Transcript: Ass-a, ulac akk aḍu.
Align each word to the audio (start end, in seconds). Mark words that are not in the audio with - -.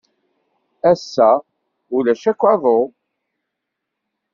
Ass-a, 0.91 1.31
ulac 1.95 2.23
akk 2.31 2.41
aḍu. 2.53 2.79